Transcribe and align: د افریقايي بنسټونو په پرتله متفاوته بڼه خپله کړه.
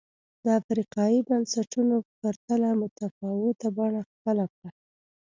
د 0.43 0.45
افریقايي 0.61 1.19
بنسټونو 1.27 1.95
په 2.07 2.11
پرتله 2.21 2.69
متفاوته 2.81 3.67
بڼه 3.77 4.01
خپله 4.11 4.45
کړه. 4.55 4.69